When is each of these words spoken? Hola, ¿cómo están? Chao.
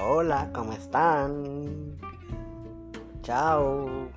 Hola, 0.00 0.48
¿cómo 0.54 0.72
están? 0.74 1.98
Chao. 3.22 4.08